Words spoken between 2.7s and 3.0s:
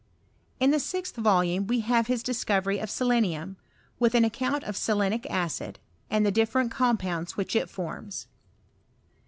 of